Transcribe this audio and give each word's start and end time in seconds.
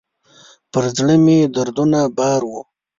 پر 0.71 0.83
زړه 0.97 1.15
مي 1.25 1.37
دروند 1.55 1.95
بار 2.17 2.41
و. 2.49 2.51